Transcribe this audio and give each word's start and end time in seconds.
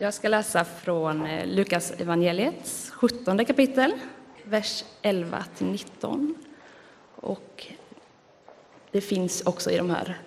Jag 0.00 0.14
ska 0.14 0.28
läsa 0.28 0.64
från 0.64 1.26
eh, 1.26 1.46
Lukas 1.46 1.90
evangeliets 1.90 2.90
17 2.90 3.44
kapitel, 3.44 3.92
vers 4.44 4.84
11 5.02 5.44
till 5.56 5.66
19. 5.66 6.34
Och 7.14 7.66
det 8.90 9.00
finns 9.00 9.42
också 9.42 9.70
i 9.70 9.76
de 9.76 9.90
här 9.90 10.18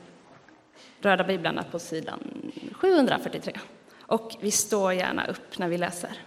röda 0.99 1.23
biblarna 1.23 1.63
på 1.63 1.79
sidan 1.79 2.51
743. 2.73 3.53
Och 4.01 4.35
vi 4.41 4.51
står 4.51 4.93
gärna 4.93 5.27
upp 5.27 5.57
när 5.57 5.67
vi 5.67 5.77
läser. 5.77 6.17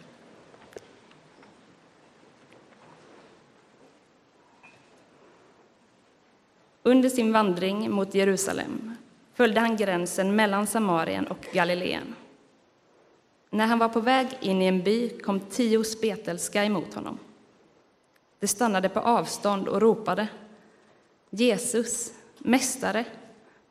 Under 6.82 7.08
sin 7.08 7.32
vandring 7.32 7.90
mot 7.90 8.14
Jerusalem 8.14 8.96
följde 9.34 9.60
han 9.60 9.76
gränsen 9.76 10.36
mellan 10.36 10.66
Samarien 10.66 11.26
och 11.26 11.46
Galileen. 11.52 12.14
När 13.54 13.66
han 13.66 13.78
var 13.78 13.88
på 13.88 14.00
väg 14.00 14.28
in 14.40 14.62
i 14.62 14.66
en 14.66 14.82
by 14.82 15.08
kom 15.08 15.40
tio 15.40 15.84
spetälska 15.84 16.64
emot 16.64 16.94
honom. 16.94 17.18
De 18.40 18.46
stannade 18.46 18.88
på 18.88 19.00
avstånd 19.00 19.68
och 19.68 19.80
ropade 19.80 20.28
Jesus, 21.30 22.12
Mästare, 22.38 23.04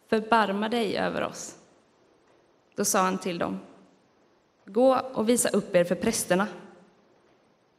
förbarma 0.09 0.69
dig 0.69 0.97
över 0.97 1.23
oss. 1.23 1.55
Då 2.75 2.85
sa 2.85 2.99
han 2.99 3.17
till 3.17 3.37
dem 3.37 3.59
Gå 4.65 4.99
och 4.99 5.29
visa 5.29 5.49
upp 5.49 5.75
er 5.75 5.83
för 5.83 5.95
prästerna. 5.95 6.47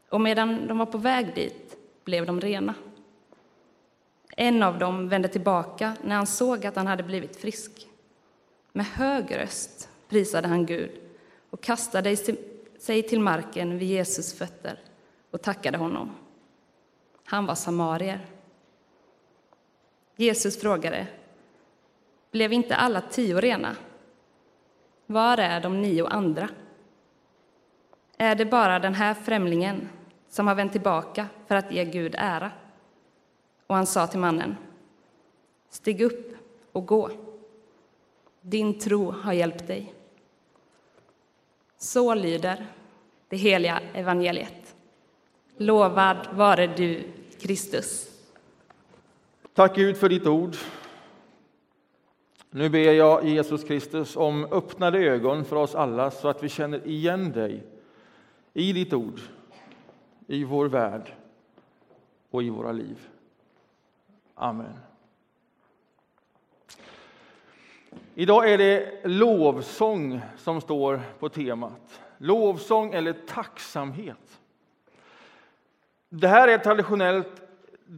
Och 0.09 0.21
medan 0.21 0.66
de 0.66 0.79
var 0.79 0.87
på 0.87 0.99
väg 0.99 1.35
dit 1.35 1.77
blev 2.05 2.27
de 2.27 2.41
rena. 2.41 2.75
En 4.37 4.63
av 4.63 4.79
dem 4.79 5.09
vände 5.09 5.29
tillbaka 5.29 5.97
när 6.02 6.16
han 6.16 6.27
såg 6.27 6.66
att 6.66 6.77
han 6.77 6.87
hade 6.87 7.02
blivit 7.02 7.37
frisk. 7.37 7.89
Med 8.73 8.87
hög 8.87 9.37
röst 9.37 9.89
prisade 10.09 10.49
han 10.49 10.66
Gud 10.66 11.04
och 11.55 11.61
kastade 11.61 12.17
sig 12.79 13.03
till 13.03 13.21
marken 13.21 13.79
vid 13.79 13.88
Jesus 13.88 14.35
fötter 14.35 14.79
och 15.30 15.43
tackade 15.43 15.79
honom. 15.79 16.15
Han 17.24 17.46
var 17.46 17.55
samarier. 17.55 18.27
Jesus 20.16 20.61
frågade, 20.61 21.07
blev 22.30 22.52
inte 22.52 22.77
alla 22.77 23.01
tio 23.01 23.41
rena? 23.41 23.77
Var 25.07 25.38
är 25.38 25.61
de 25.61 25.83
nio 25.83 26.07
andra? 26.07 26.49
Är 28.16 28.35
det 28.35 28.46
bara 28.46 28.79
den 28.79 28.95
här 28.95 29.15
främlingen 29.15 29.89
som 30.29 30.46
har 30.46 30.55
vänt 30.55 30.73
tillbaka 30.73 31.27
för 31.46 31.55
att 31.55 31.73
ge 31.73 31.85
Gud 31.85 32.15
ära? 32.18 32.51
Och 33.66 33.77
han 33.77 33.87
sa 33.87 34.07
till 34.07 34.21
mannen, 34.21 34.57
stig 35.68 36.01
upp 36.01 36.37
och 36.73 36.87
gå. 36.87 37.11
Din 38.41 38.79
tro 38.79 39.11
har 39.11 39.33
hjälpt 39.33 39.66
dig. 39.66 39.93
Så 41.85 42.15
lyder 42.15 42.66
det 43.29 43.37
heliga 43.37 43.80
evangeliet. 43.95 44.77
Lovad 45.57 46.29
vare 46.32 46.66
du, 46.66 47.13
Kristus. 47.40 48.09
Tack 49.54 49.77
Gud 49.77 49.96
för 49.96 50.09
ditt 50.09 50.27
ord. 50.27 50.57
Nu 52.51 52.68
ber 52.68 52.93
jag 52.93 53.24
Jesus 53.24 53.65
Kristus 53.65 54.16
om 54.16 54.45
öppnade 54.45 54.99
ögon 54.99 55.45
för 55.45 55.57
oss 55.57 55.74
alla 55.74 56.10
så 56.10 56.29
att 56.29 56.43
vi 56.43 56.49
känner 56.49 56.87
igen 56.87 57.32
dig 57.32 57.66
i 58.52 58.73
ditt 58.73 58.93
ord, 58.93 59.21
i 60.27 60.45
vår 60.45 60.68
värld 60.68 61.12
och 62.30 62.43
i 62.43 62.51
våra 62.51 62.73
liv. 62.73 63.09
Amen. 64.34 64.78
Idag 68.14 68.50
är 68.50 68.59
det 68.59 69.00
lovsång 69.04 70.20
som 70.37 70.60
står 70.60 71.00
på 71.19 71.28
temat. 71.28 72.00
Lovsång 72.19 72.94
eller 72.94 73.12
tacksamhet. 73.12 74.41
Det 76.09 76.28
här 76.28 76.48
är 76.48 76.59
traditionellt 76.59 77.42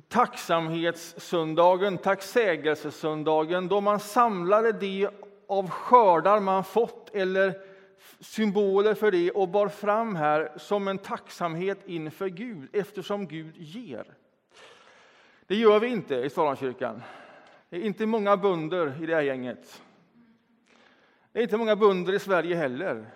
tacksamhetssöndagen, 0.09 1.99
tacksägelsesöndagen, 1.99 3.69
då 3.69 3.81
man 3.81 4.01
samlade 4.01 4.73
det 4.73 5.09
av 5.47 5.71
skördar 5.71 6.41
man 6.41 6.65
fått 6.65 7.15
eller 7.15 7.55
symboler 8.21 8.95
för 8.95 9.11
det 9.11 9.31
och 9.31 9.49
bar 9.49 9.69
fram 9.69 10.17
här 10.17 10.53
som 10.57 10.89
en 10.89 10.99
tacksamhet 10.99 11.79
inför 11.87 12.29
Gud 12.29 12.69
eftersom 12.73 13.27
Gud 13.27 13.57
ger. 13.57 14.05
Det 15.47 15.55
gör 15.55 15.81
vi 15.81 15.87
inte 15.89 16.15
i 16.15 16.31
Salamkyrkan. 16.31 17.03
Det 17.69 17.77
är 17.77 17.81
inte 17.81 18.07
många 18.07 18.37
bönder 18.37 19.03
i 19.03 19.07
det 19.07 19.15
här 19.15 19.23
gänget. 19.23 19.83
Det 21.33 21.39
är 21.39 21.43
inte 21.43 21.57
många 21.57 21.77
bönder 21.77 22.13
i 22.13 22.19
Sverige 22.19 22.57
heller. 22.57 23.07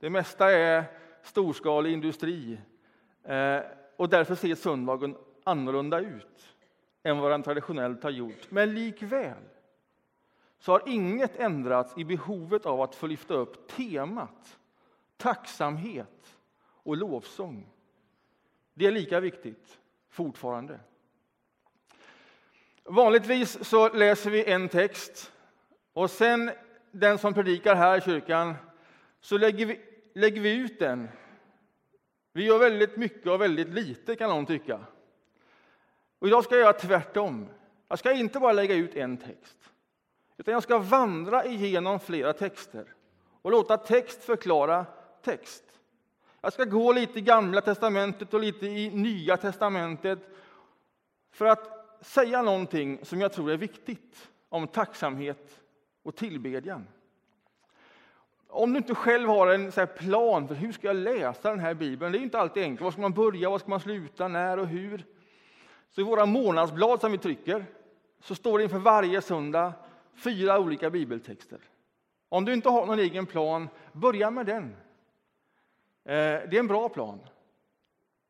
Det 0.00 0.10
mesta 0.10 0.52
är 0.52 0.84
storskalig 1.22 1.92
industri. 1.92 2.58
Eh, 3.22 3.60
och 3.96 4.08
därför 4.08 4.34
ser 4.34 4.54
söndagen 4.54 5.16
annorlunda 5.44 6.00
ut 6.00 6.54
än 7.02 7.18
vad 7.18 7.30
den 7.30 7.42
traditionellt 7.42 8.02
har 8.02 8.10
gjort. 8.10 8.50
Men 8.50 8.74
likväl 8.74 9.42
så 10.58 10.72
har 10.72 10.82
inget 10.86 11.36
ändrats 11.36 11.98
i 11.98 12.04
behovet 12.04 12.66
av 12.66 12.80
att 12.80 12.94
få 12.94 13.06
lyfta 13.06 13.34
upp 13.34 13.68
temat 13.68 14.58
tacksamhet 15.16 16.38
och 16.62 16.96
lovsång. 16.96 17.72
Det 18.74 18.86
är 18.86 18.92
lika 18.92 19.20
viktigt 19.20 19.78
fortfarande. 20.08 20.80
Vanligtvis 22.88 23.64
så 23.64 23.88
läser 23.88 24.30
vi 24.30 24.44
en 24.44 24.68
text 24.68 25.32
och 25.92 26.10
sen 26.10 26.50
den 26.90 27.18
som 27.18 27.34
predikar 27.34 27.74
här 27.74 27.98
i 27.98 28.00
kyrkan 28.00 28.54
så 29.20 29.38
lägger 29.38 29.66
vi, 29.66 29.80
lägger 30.14 30.40
vi 30.40 30.56
ut 30.56 30.78
den. 30.78 31.08
Vi 32.32 32.44
gör 32.44 32.58
väldigt 32.58 32.96
mycket 32.96 33.26
och 33.26 33.40
väldigt 33.40 33.68
lite 33.68 34.16
kan 34.16 34.30
någon 34.30 34.46
tycka. 34.46 34.80
Och 36.18 36.28
idag 36.28 36.44
ska 36.44 36.54
jag 36.54 36.62
göra 36.62 36.72
tvärtom. 36.72 37.48
Jag 37.88 37.98
ska 37.98 38.12
inte 38.12 38.40
bara 38.40 38.52
lägga 38.52 38.74
ut 38.74 38.96
en 38.96 39.16
text, 39.16 39.56
utan 40.36 40.54
jag 40.54 40.62
ska 40.62 40.78
vandra 40.78 41.44
igenom 41.44 42.00
flera 42.00 42.32
texter 42.32 42.94
och 43.42 43.50
låta 43.50 43.76
text 43.76 44.24
förklara 44.24 44.86
text. 45.22 45.64
Jag 46.40 46.52
ska 46.52 46.64
gå 46.64 46.92
lite 46.92 47.18
i 47.18 47.22
Gamla 47.22 47.60
testamentet 47.60 48.34
och 48.34 48.40
lite 48.40 48.66
i 48.66 48.90
Nya 48.90 49.36
testamentet 49.36 50.18
för 51.32 51.46
att 51.46 51.75
säga 52.00 52.42
någonting 52.42 52.98
som 53.02 53.20
jag 53.20 53.32
tror 53.32 53.50
är 53.50 53.56
viktigt 53.56 54.28
om 54.48 54.68
tacksamhet 54.68 55.60
och 56.02 56.16
tillbedjan. 56.16 56.86
Om 58.48 58.72
du 58.72 58.78
inte 58.78 58.94
själv 58.94 59.28
har 59.28 59.46
en 59.46 59.72
så 59.72 59.86
plan 59.86 60.48
för 60.48 60.54
hur 60.54 60.72
ska 60.72 60.86
jag 60.86 60.96
läsa 60.96 61.50
den 61.50 61.60
här 61.60 61.74
bibeln, 61.74 62.12
det 62.12 62.18
är 62.18 62.22
inte 62.22 62.38
alltid 62.38 62.62
enkelt. 62.62 62.80
Var 62.80 62.90
ska 62.90 63.00
man 63.00 63.12
börja, 63.12 63.50
var 63.50 63.58
ska 63.58 63.68
man 63.68 63.80
sluta, 63.80 64.28
när 64.28 64.58
och 64.58 64.66
hur? 64.66 65.04
Så 65.90 66.00
i 66.00 66.04
våra 66.04 66.26
månadsblad 66.26 67.00
som 67.00 67.12
vi 67.12 67.18
trycker 67.18 67.64
så 68.20 68.34
står 68.34 68.58
det 68.58 68.64
inför 68.64 68.78
varje 68.78 69.22
söndag 69.22 69.72
fyra 70.14 70.58
olika 70.58 70.90
bibeltexter. 70.90 71.58
Om 72.28 72.44
du 72.44 72.52
inte 72.52 72.68
har 72.68 72.86
någon 72.86 72.98
egen 72.98 73.26
plan, 73.26 73.68
börja 73.92 74.30
med 74.30 74.46
den. 74.46 74.64
Eh, 76.04 76.48
det 76.48 76.52
är 76.52 76.58
en 76.58 76.66
bra 76.66 76.88
plan. 76.88 77.20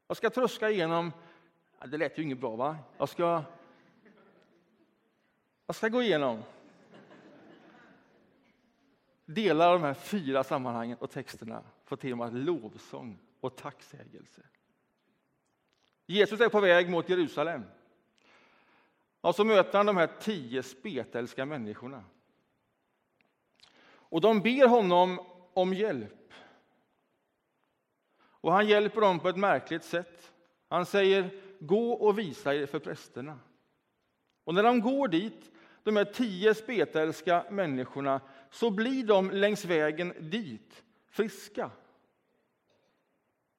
Jag 0.09 0.17
ska 0.17 0.31
tröska 0.31 0.71
igenom, 0.71 1.13
det 1.87 1.97
lät 1.97 2.19
ju 2.19 2.23
inget 2.23 2.39
bra 2.39 2.57
va? 2.57 2.77
Jag 2.99 3.09
ska, 3.09 3.43
jag 5.67 5.77
ska 5.77 5.89
gå 5.89 6.03
igenom 6.03 6.43
delar 9.27 9.69
av 9.69 9.81
de 9.81 9.87
här 9.87 9.95
fyra 9.95 10.45
sammanhangen 10.45 10.99
och 10.99 11.11
texterna 11.11 11.63
på 11.85 11.97
temat 11.97 12.33
lovsång 12.33 13.19
och 13.41 13.57
tacksägelse. 13.57 14.43
Jesus 16.07 16.41
är 16.41 16.49
på 16.49 16.61
väg 16.61 16.91
mot 16.91 17.09
Jerusalem. 17.09 17.65
Och 19.21 19.35
så 19.35 19.45
möter 19.45 19.79
han 19.79 19.87
de 19.87 19.97
här 19.97 20.11
tio 20.21 20.63
spetälska 20.63 21.47
människorna. 21.47 22.05
Och 23.89 24.21
de 24.21 24.41
ber 24.41 24.69
honom 24.69 25.21
om 25.55 25.75
hjälp. 25.75 26.33
Och 28.19 28.53
han 28.53 28.69
hjälper 28.69 29.01
dem 29.01 29.21
på 29.21 29.29
ett 29.29 29.37
märkligt 29.37 29.85
sätt. 29.85 30.33
Han 30.69 30.87
säger 30.87 31.41
gå 31.61 31.93
och 31.93 32.19
visa 32.19 32.55
er 32.55 32.67
för 32.67 32.79
prästerna. 32.79 33.39
Och 34.45 34.55
när 34.55 34.63
de 34.63 34.81
går 34.81 35.09
dit, 35.09 35.51
de 35.87 35.97
här 35.97 36.05
tio 36.05 36.55
spetälska 36.55 37.45
människorna, 37.51 38.21
så 38.51 38.71
blir 38.71 39.05
de 39.05 39.31
längs 39.31 39.65
vägen 39.65 40.13
dit 40.21 40.83
friska. 41.11 41.71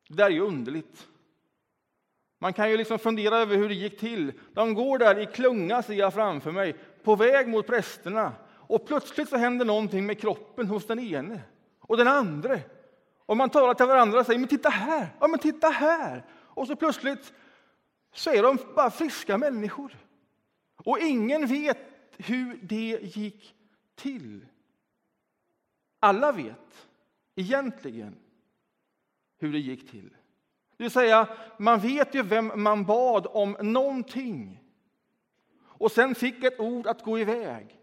Det 0.07 0.15
där 0.15 0.25
är 0.25 0.29
ju 0.29 0.41
underligt. 0.41 1.07
Man 2.39 2.53
kan 2.53 2.69
ju 2.69 2.77
liksom 2.77 2.99
fundera 2.99 3.37
över 3.37 3.55
hur 3.55 3.69
det 3.69 3.75
gick 3.75 3.99
till. 3.99 4.33
De 4.53 4.73
går 4.73 4.97
där 4.97 5.19
i 5.19 5.25
klunga, 5.25 5.83
ser 5.83 5.93
jag 5.93 6.13
framför 6.13 6.51
mig, 6.51 6.75
på 7.03 7.15
väg 7.15 7.47
mot 7.47 7.67
prästerna. 7.67 8.33
Och 8.49 8.87
plötsligt 8.87 9.29
så 9.29 9.37
händer 9.37 9.65
någonting 9.65 10.05
med 10.05 10.21
kroppen 10.21 10.67
hos 10.67 10.87
den 10.87 10.99
ene 10.99 11.41
och 11.79 11.97
den 11.97 12.07
andre. 12.07 12.59
Och 13.25 13.37
man 13.37 13.49
talar 13.49 13.73
till 13.73 13.85
varandra 13.85 14.19
och 14.19 14.25
säger, 14.25 14.39
men 14.39 14.49
titta 14.49 14.69
här, 14.69 15.07
ja 15.19 15.27
men 15.27 15.39
titta 15.39 15.67
här. 15.67 16.25
Och 16.31 16.67
så 16.67 16.75
plötsligt 16.75 17.33
så 18.13 18.29
är 18.29 18.43
de 18.43 18.57
bara 18.75 18.91
friska 18.91 19.37
människor. 19.37 19.95
Och 20.85 20.99
ingen 20.99 21.47
vet 21.47 21.96
hur 22.17 22.59
det 22.61 22.99
gick 23.01 23.55
till. 23.95 24.45
Alla 25.99 26.31
vet 26.31 26.87
egentligen 27.35 28.15
hur 29.37 29.51
det 29.51 29.59
gick 29.59 29.91
till. 29.91 30.09
Det 30.77 30.83
vill 30.83 30.91
säga, 30.91 31.37
man 31.59 31.79
vet 31.79 32.15
ju 32.15 32.23
vem 32.23 32.63
man 32.63 32.85
bad 32.85 33.27
om 33.29 33.57
någonting. 33.61 34.63
Och 35.59 35.91
sen 35.91 36.15
fick 36.15 36.43
ett 36.43 36.59
ord 36.59 36.87
att 36.87 37.03
gå 37.03 37.19
iväg. 37.19 37.79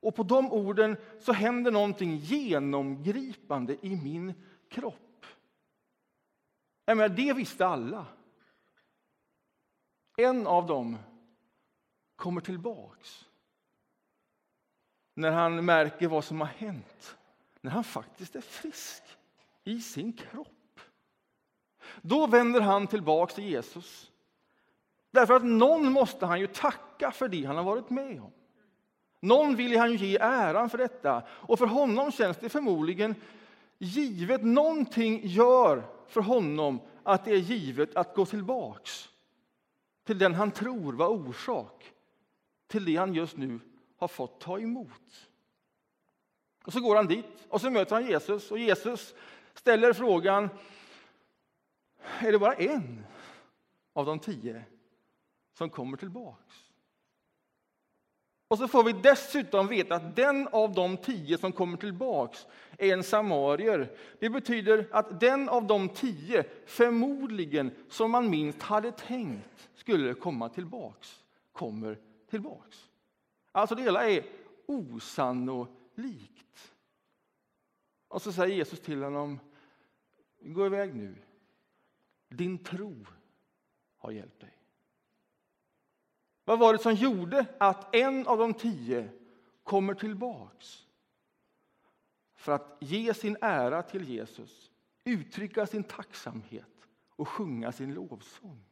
Och 0.00 0.14
på 0.14 0.22
de 0.22 0.52
orden 0.52 0.96
så 1.20 1.32
händer 1.32 1.70
någonting 1.70 2.16
genomgripande 2.16 3.76
i 3.86 3.96
min 3.96 4.34
kropp. 4.68 5.26
Jag 6.84 6.96
menar, 6.96 7.16
det 7.16 7.32
visste 7.32 7.66
alla. 7.66 8.06
En 10.16 10.46
av 10.46 10.66
dem 10.66 10.96
kommer 12.16 12.40
tillbaks 12.40 13.27
när 15.18 15.30
han 15.30 15.64
märker 15.64 16.08
vad 16.08 16.24
som 16.24 16.40
har 16.40 16.48
hänt, 16.48 17.16
när 17.60 17.70
han 17.70 17.84
faktiskt 17.84 18.36
är 18.36 18.40
frisk 18.40 19.02
i 19.64 19.80
sin 19.80 20.12
kropp. 20.12 20.80
Då 22.02 22.26
vänder 22.26 22.60
han 22.60 22.86
tillbaka 22.86 23.34
till 23.34 23.44
Jesus. 23.44 24.10
Därför 25.10 25.34
att 25.34 25.44
någon 25.44 25.92
måste 25.92 26.26
han 26.26 26.40
ju 26.40 26.46
tacka 26.46 27.10
för 27.10 27.28
det 27.28 27.44
han 27.44 27.56
har 27.56 27.64
varit 27.64 27.90
med 27.90 28.20
om. 28.20 28.32
Någon 29.20 29.56
vill 29.56 29.78
han 29.78 29.92
ju 29.92 30.06
ge 30.06 30.18
äran 30.20 30.70
för 30.70 30.78
detta. 30.78 31.22
Och 31.30 31.58
för 31.58 31.66
honom 31.66 32.12
känns 32.12 32.36
det 32.36 32.48
förmodligen 32.48 33.14
givet. 33.78 34.44
Någonting 34.44 35.26
gör 35.26 35.84
för 36.08 36.20
honom 36.20 36.80
att 37.02 37.24
det 37.24 37.32
är 37.32 37.36
givet 37.36 37.96
att 37.96 38.14
gå 38.14 38.26
tillbaks 38.26 39.08
till 40.04 40.18
den 40.18 40.34
han 40.34 40.50
tror 40.50 40.92
var 40.92 41.08
orsak 41.08 41.92
till 42.66 42.84
det 42.84 42.96
han 42.96 43.14
just 43.14 43.36
nu 43.36 43.60
har 43.98 44.08
fått 44.08 44.40
ta 44.40 44.58
emot. 44.58 45.28
Och 46.64 46.72
så 46.72 46.80
går 46.80 46.96
han 46.96 47.06
dit 47.06 47.46
och 47.48 47.60
så 47.60 47.70
möter 47.70 47.94
han 47.94 48.06
Jesus 48.06 48.50
och 48.50 48.58
Jesus 48.58 49.14
ställer 49.54 49.92
frågan 49.92 50.48
är 52.20 52.32
det 52.32 52.38
bara 52.38 52.54
en 52.54 53.06
av 53.92 54.06
de 54.06 54.18
tio 54.18 54.64
som 55.52 55.70
kommer 55.70 55.96
tillbaks? 55.96 56.68
Och 58.48 58.58
så 58.58 58.68
får 58.68 58.84
vi 58.84 58.92
dessutom 58.92 59.66
veta 59.66 59.94
att 59.94 60.16
den 60.16 60.48
av 60.48 60.74
de 60.74 60.96
tio 60.96 61.38
som 61.38 61.52
kommer 61.52 61.76
tillbaks 61.76 62.46
är 62.78 62.92
en 62.92 63.04
samarier. 63.04 63.96
Det 64.20 64.30
betyder 64.30 64.88
att 64.90 65.20
den 65.20 65.48
av 65.48 65.66
de 65.66 65.88
tio 65.88 66.44
förmodligen, 66.66 67.70
som 67.88 68.10
man 68.10 68.30
minst 68.30 68.62
hade 68.62 68.92
tänkt 68.92 69.68
skulle 69.74 70.14
komma 70.14 70.48
tillbaks, 70.48 71.24
kommer 71.52 71.98
tillbaks. 72.30 72.87
Alltså 73.58 73.74
det 73.74 73.82
hela 73.82 74.10
är 74.10 74.26
osannolikt. 74.66 76.74
Och 78.08 78.22
så 78.22 78.32
säger 78.32 78.56
Jesus 78.56 78.80
till 78.80 79.02
honom, 79.02 79.40
gå 80.40 80.66
iväg 80.66 80.94
nu. 80.94 81.14
Din 82.28 82.64
tro 82.64 83.06
har 83.96 84.10
hjälpt 84.10 84.40
dig. 84.40 84.56
Vad 86.44 86.58
var 86.58 86.72
det 86.72 86.78
som 86.78 86.94
gjorde 86.94 87.46
att 87.58 87.94
en 87.94 88.26
av 88.26 88.38
de 88.38 88.54
tio 88.54 89.10
kommer 89.62 89.94
tillbaks? 89.94 90.86
För 92.34 92.52
att 92.52 92.76
ge 92.80 93.14
sin 93.14 93.36
ära 93.40 93.82
till 93.82 94.08
Jesus, 94.08 94.70
uttrycka 95.04 95.66
sin 95.66 95.84
tacksamhet 95.84 96.88
och 97.16 97.28
sjunga 97.28 97.72
sin 97.72 97.94
lovsång. 97.94 98.64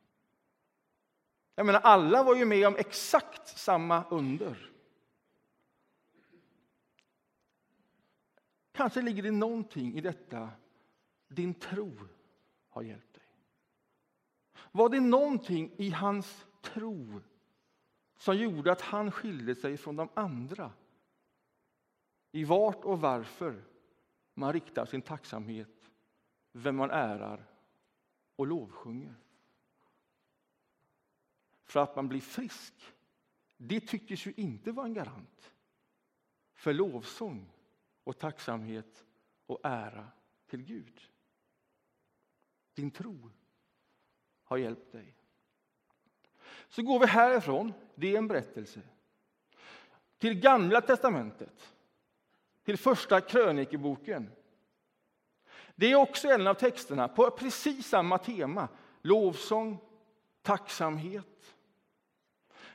Jag 1.55 1.67
menar, 1.67 1.81
alla 1.81 2.23
var 2.23 2.37
ju 2.37 2.45
med 2.45 2.67
om 2.67 2.77
exakt 2.77 3.59
samma 3.59 4.05
under. 4.11 4.76
Kanske 8.77 9.03
ligger 9.03 9.23
det 9.23 9.31
någonting 9.31 9.95
i 9.95 10.01
detta. 10.01 10.51
Din 11.29 11.55
tro 11.55 11.99
har 12.69 12.83
hjälpt 12.83 13.15
dig. 13.15 13.23
Var 14.73 14.89
det 14.89 15.01
någonting 15.01 15.73
i 15.77 15.91
hans 15.91 16.47
tro 16.63 17.21
som 18.17 18.37
gjorde 18.37 18.73
att 18.73 18.81
han 18.81 19.11
skilde 19.11 19.55
sig 19.55 19.77
från 19.77 19.97
de 19.97 20.09
andra? 20.15 20.73
I 22.33 22.45
vart 22.45 22.85
och 22.85 23.01
varför 23.01 23.65
man 24.35 24.53
riktar 24.53 24.87
sin 24.87 25.03
tacksamhet, 25.03 25.91
vem 26.53 26.77
man 26.77 26.91
ärar 26.91 27.51
och 28.37 28.47
lovsjunger. 28.47 29.15
För 31.65 31.81
att 31.81 31.97
man 31.97 32.09
blir 32.09 32.21
frisk, 32.21 32.95
det 33.57 33.81
tycktes 33.81 34.27
ju 34.27 34.33
inte 34.37 34.73
vara 34.73 34.87
en 34.87 34.95
garant 34.95 35.53
för 36.55 36.73
lovsång 36.73 37.56
och 38.07 38.19
tacksamhet 38.19 39.05
och 39.47 39.61
ära 39.63 40.09
till 40.47 40.63
Gud. 40.63 41.01
Din 42.75 42.91
tro 42.91 43.31
har 44.45 44.57
hjälpt 44.57 44.93
dig. 44.93 45.15
Så 46.69 46.83
går 46.83 46.99
vi 47.01 47.07
härifrån, 47.07 47.73
det 47.95 48.15
är 48.15 48.19
en 48.19 48.29
berättelse, 48.29 48.81
till 50.19 50.41
Gamla 50.41 50.81
testamentet, 50.81 51.75
till 52.65 52.79
Första 52.79 53.21
krönikeboken. 53.21 54.31
Det 55.75 55.93
är 55.93 55.97
också 55.97 56.29
en 56.29 56.47
av 56.47 56.55
texterna 56.55 57.09
på 57.09 57.31
precis 57.31 57.87
samma 57.87 58.19
tema, 58.19 58.69
lovsång, 59.03 59.79
tacksamhet. 60.43 61.55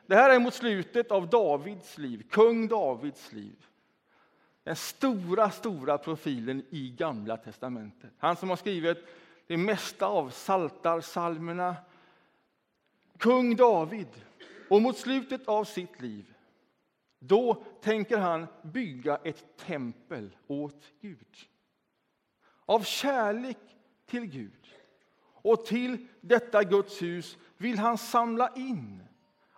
Det 0.05 0.15
här 0.15 0.35
är 0.35 0.39
mot 0.39 0.53
slutet 0.53 1.11
av 1.11 1.29
Davids 1.29 1.97
liv, 1.97 2.27
kung 2.29 2.67
Davids 2.67 3.31
liv. 3.31 3.67
Den 4.63 4.75
stora, 4.75 5.51
stora 5.51 5.97
profilen 5.97 6.65
i 6.69 6.89
Gamla 6.89 7.37
testamentet. 7.37 8.11
Han 8.17 8.35
som 8.35 8.49
har 8.49 8.55
skrivit 8.55 8.97
det 9.47 9.57
mesta 9.57 10.05
av 10.05 10.29
saltarsalmerna. 10.29 11.75
Kung 13.17 13.55
David. 13.55 14.07
Och 14.69 14.81
mot 14.81 14.97
slutet 14.97 15.47
av 15.47 15.63
sitt 15.63 16.01
liv 16.01 16.33
då 17.19 17.63
tänker 17.81 18.17
han 18.17 18.47
bygga 18.61 19.19
ett 19.23 19.57
tempel 19.57 20.29
åt 20.47 20.91
Gud. 21.01 21.37
Av 22.65 22.83
kärlek 22.83 23.57
till 24.05 24.25
Gud 24.25 24.67
och 25.33 25.65
till 25.65 26.07
detta 26.21 26.63
Guds 26.63 27.01
hus 27.01 27.37
vill 27.57 27.77
han 27.77 27.97
samla 27.97 28.49
in 28.55 29.03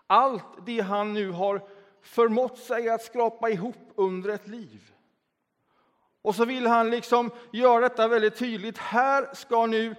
allt 0.07 0.65
det 0.65 0.79
han 0.79 1.13
nu 1.13 1.29
har 1.31 1.67
förmått 2.03 2.57
sig 2.57 2.89
att 2.89 3.03
skrapa 3.03 3.50
ihop 3.50 3.91
under 3.95 4.29
ett 4.29 4.47
liv. 4.47 4.91
Och 6.21 6.35
så 6.35 6.45
vill 6.45 6.67
han 6.67 6.89
liksom 6.89 7.31
göra 7.53 7.79
detta 7.79 8.07
väldigt 8.07 8.35
tydligt. 8.35 8.77
Här 8.77 9.29
ska 9.33 9.65
nu 9.65 9.95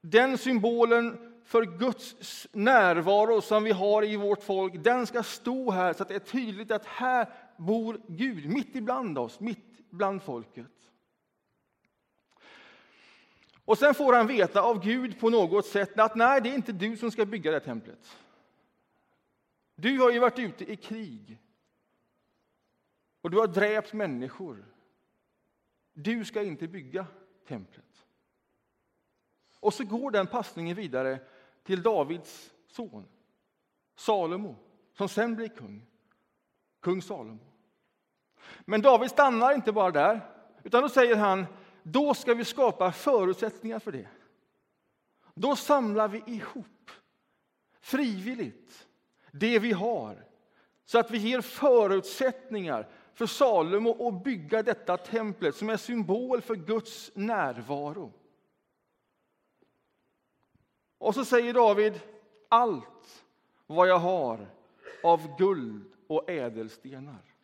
den 0.00 0.38
symbolen 0.38 1.32
för 1.44 1.62
Guds 1.62 2.46
närvaro 2.52 3.40
som 3.40 3.64
vi 3.64 3.70
har 3.70 4.04
i 4.04 4.16
vårt 4.16 4.42
folk, 4.42 4.84
den 4.84 5.06
ska 5.06 5.22
stå 5.22 5.70
här 5.70 5.92
så 5.92 6.02
att 6.02 6.08
det 6.08 6.14
är 6.14 6.18
tydligt 6.18 6.70
att 6.70 6.86
här 6.86 7.28
bor 7.56 8.00
Gud 8.08 8.48
mitt 8.48 8.76
ibland 8.76 9.18
oss, 9.18 9.40
mitt 9.40 9.90
bland 9.90 10.22
folket. 10.22 10.66
Och 13.64 13.78
sen 13.78 13.94
får 13.94 14.12
han 14.12 14.26
veta 14.26 14.62
av 14.62 14.84
Gud 14.84 15.20
på 15.20 15.30
något 15.30 15.66
sätt 15.66 15.98
att 15.98 16.14
nej, 16.14 16.40
det 16.40 16.48
är 16.48 16.54
inte 16.54 16.72
du 16.72 16.96
som 16.96 17.10
ska 17.10 17.26
bygga 17.26 17.50
det 17.50 17.60
templet. 17.60 18.16
Du 19.74 19.98
har 19.98 20.10
ju 20.10 20.18
varit 20.18 20.38
ute 20.38 20.72
i 20.72 20.76
krig. 20.76 21.38
Och 23.20 23.30
du 23.30 23.38
har 23.38 23.46
dräpt 23.46 23.92
människor. 23.92 24.64
Du 25.92 26.24
ska 26.24 26.42
inte 26.42 26.68
bygga 26.68 27.06
templet. 27.46 28.06
Och 29.60 29.74
så 29.74 29.84
går 29.84 30.10
den 30.10 30.26
passningen 30.26 30.76
vidare 30.76 31.20
till 31.62 31.82
Davids 31.82 32.54
son 32.66 33.08
Salomo, 33.94 34.56
som 34.92 35.08
sen 35.08 35.36
blir 35.36 35.48
kung. 35.48 35.86
Kung 36.80 37.02
Salomo. 37.02 37.52
Men 38.60 38.82
David 38.82 39.10
stannar 39.10 39.54
inte 39.54 39.72
bara 39.72 39.90
där, 39.90 40.30
utan 40.62 40.82
då 40.82 40.88
säger 40.88 41.16
han 41.16 41.46
då 41.82 42.14
ska 42.14 42.34
vi 42.34 42.44
skapa 42.44 42.92
förutsättningar 42.92 43.78
för 43.78 43.92
det. 43.92 44.08
Då 45.34 45.56
samlar 45.56 46.08
vi 46.08 46.22
ihop 46.26 46.90
frivilligt 47.80 48.88
det 49.32 49.58
vi 49.58 49.72
har 49.72 50.24
så 50.84 50.98
att 50.98 51.10
vi 51.10 51.18
ger 51.18 51.40
förutsättningar 51.40 52.88
för 53.14 53.26
Salomo 53.26 54.08
att 54.08 54.24
bygga 54.24 54.62
detta 54.62 54.96
templet 54.96 55.56
som 55.56 55.70
är 55.70 55.76
symbol 55.76 56.40
för 56.40 56.54
Guds 56.54 57.10
närvaro. 57.14 58.12
Och 60.98 61.14
så 61.14 61.24
säger 61.24 61.54
David, 61.54 62.00
allt 62.48 63.24
vad 63.66 63.88
jag 63.88 63.98
har 63.98 64.46
av 65.02 65.36
guld 65.38 65.92
och 66.06 66.30
ädelstenar. 66.30 67.34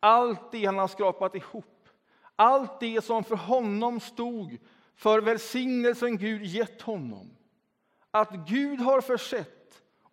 Allt 0.00 0.52
det 0.52 0.64
han 0.64 0.78
har 0.78 0.88
skrapat 0.88 1.34
ihop, 1.34 1.88
allt 2.36 2.80
det 2.80 3.04
som 3.04 3.24
för 3.24 3.36
honom 3.36 4.00
stod 4.00 4.58
för 4.94 5.20
välsignelsen 5.20 6.18
Gud 6.18 6.42
gett 6.42 6.82
honom. 6.82 7.36
Att 8.10 8.30
Gud 8.48 8.80
har 8.80 9.00
försett 9.00 9.63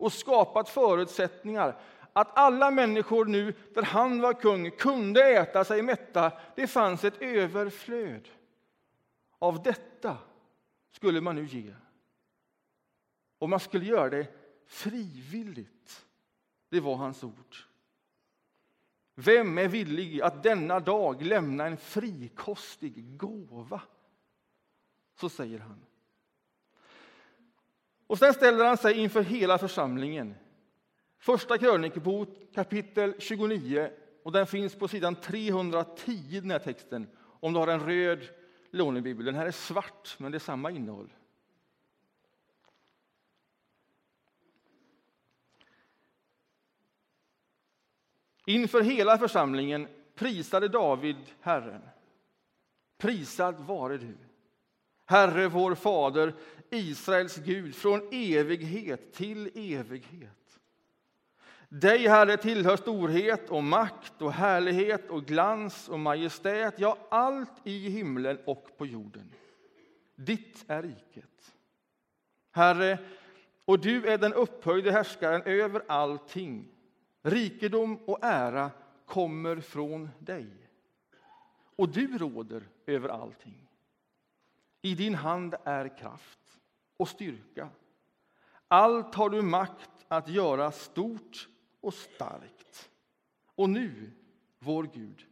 och 0.02 0.12
skapat 0.12 0.68
förutsättningar 0.68 1.80
att 2.12 2.38
alla 2.38 2.70
människor 2.70 3.24
nu, 3.24 3.54
där 3.74 3.82
han 3.82 4.20
var 4.20 4.32
kung, 4.32 4.70
kunde 4.70 5.24
äta 5.24 5.64
sig 5.64 5.82
mätta. 5.82 6.32
Det 6.56 6.66
fanns 6.66 7.04
ett 7.04 7.22
överflöd 7.22 8.28
av 9.38 9.62
detta 9.62 10.18
skulle 10.90 11.20
man 11.20 11.36
nu 11.36 11.46
ge. 11.46 11.74
Och 13.38 13.48
man 13.48 13.60
skulle 13.60 13.84
göra 13.84 14.10
det 14.10 14.26
frivilligt. 14.66 16.06
Det 16.68 16.80
var 16.80 16.96
hans 16.96 17.24
ord. 17.24 17.56
Vem 19.14 19.58
är 19.58 19.68
villig 19.68 20.20
att 20.20 20.42
denna 20.42 20.80
dag 20.80 21.22
lämna 21.22 21.66
en 21.66 21.76
frikostig 21.76 23.16
gåva? 23.16 23.82
Så 25.14 25.28
säger 25.28 25.58
han. 25.58 25.84
Och 28.12 28.18
sen 28.18 28.34
ställer 28.34 28.64
han 28.64 28.76
sig 28.76 28.98
inför 28.98 29.22
hela 29.22 29.58
församlingen. 29.58 30.34
Första 31.18 31.58
krönikebok 31.58 32.28
kapitel 32.54 33.14
29 33.18 33.90
och 34.22 34.32
den 34.32 34.46
finns 34.46 34.74
på 34.74 34.88
sidan 34.88 35.14
310 35.14 36.12
i 36.30 36.40
den 36.40 36.50
här 36.50 36.58
texten 36.58 37.06
om 37.40 37.52
du 37.52 37.58
har 37.58 37.68
en 37.68 37.86
röd 37.86 38.28
lånebibel. 38.70 39.24
Den 39.24 39.34
här 39.34 39.46
är 39.46 39.50
svart, 39.50 40.16
men 40.18 40.32
det 40.32 40.38
är 40.38 40.40
samma 40.40 40.70
innehåll. 40.70 41.12
Inför 48.46 48.80
hela 48.80 49.18
församlingen 49.18 49.88
prisade 50.14 50.68
David 50.68 51.16
Herren. 51.40 51.82
Prisad 52.98 53.60
vare 53.60 53.98
du, 53.98 54.16
Herre 55.06 55.48
vår 55.48 55.74
Fader, 55.74 56.34
Israels 56.72 57.36
Gud, 57.36 57.74
från 57.74 58.08
evighet 58.12 59.12
till 59.12 59.50
evighet. 59.54 60.60
Dig, 61.68 62.08
Herre, 62.08 62.36
tillhör 62.36 62.76
storhet 62.76 63.50
och 63.50 63.64
makt 63.64 64.22
och 64.22 64.32
härlighet 64.32 65.10
och 65.10 65.24
glans 65.24 65.88
och 65.88 65.98
majestät, 65.98 66.74
ja, 66.78 66.98
allt 67.10 67.52
i 67.64 67.88
himlen 67.88 68.38
och 68.44 68.78
på 68.78 68.86
jorden. 68.86 69.32
Ditt 70.14 70.64
är 70.66 70.82
riket. 70.82 71.54
Herre, 72.50 72.98
och 73.64 73.78
du 73.78 74.06
är 74.06 74.18
den 74.18 74.34
upphöjde 74.34 74.92
härskaren 74.92 75.42
över 75.42 75.82
allting. 75.88 76.68
Rikedom 77.22 77.96
och 77.96 78.18
ära 78.22 78.70
kommer 79.06 79.60
från 79.60 80.10
dig. 80.18 80.46
Och 81.76 81.88
du 81.88 82.18
råder 82.18 82.62
över 82.86 83.08
allting. 83.08 83.68
I 84.82 84.94
din 84.94 85.14
hand 85.14 85.54
är 85.64 85.98
kraft 85.98 86.38
och 87.02 87.08
styrka. 87.08 87.68
Allt 88.68 89.14
har 89.14 89.30
du 89.30 89.42
makt 89.42 89.90
att 90.08 90.28
göra 90.28 90.72
stort 90.72 91.48
och 91.80 91.94
starkt. 91.94 92.90
Och 93.54 93.70
nu, 93.70 94.10
vår 94.58 94.88
Gud, 94.94 95.26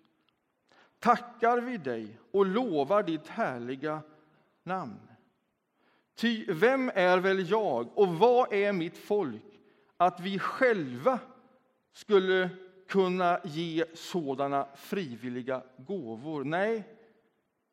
tackar 0.99 1.61
vi 1.61 1.77
dig 1.77 2.19
och 2.31 2.47
lovar 2.47 3.03
ditt 3.03 3.29
härliga 3.29 4.03
namn. 4.63 5.01
Ty 6.15 6.53
vem 6.53 6.91
är 6.95 7.19
väl 7.19 7.51
jag 7.51 7.99
och 7.99 8.09
vad 8.09 8.53
är 8.53 8.73
mitt 8.73 8.99
folk 8.99 9.61
att 9.97 10.21
vi 10.21 10.39
själva 10.39 11.19
skulle 11.93 12.51
kunna 12.89 13.41
ge 13.45 13.85
sådana 13.95 14.69
frivilliga 14.77 15.63
gåvor? 15.77 16.45
Nej, 16.45 16.97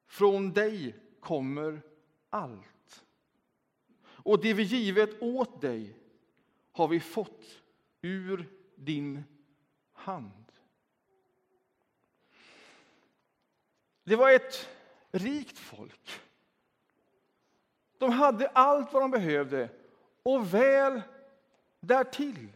från 0.08 0.54
dig 0.54 0.96
kommer 1.20 1.82
allt. 2.30 2.76
Och 4.27 4.39
det 4.39 4.53
vi 4.53 4.63
givet 4.63 5.22
åt 5.22 5.62
dig 5.62 5.98
har 6.72 6.88
vi 6.88 7.00
fått 7.00 7.62
ur 8.01 8.50
din 8.75 9.24
hand. 9.93 10.51
Det 14.03 14.15
var 14.15 14.31
ett 14.31 14.69
rikt 15.12 15.60
folk. 15.60 16.22
De 17.98 18.12
hade 18.12 18.48
allt 18.48 18.93
vad 18.93 19.03
de 19.03 19.12
behövde 19.12 19.69
och 20.24 20.53
väl 20.53 21.01
därtill. 21.79 22.48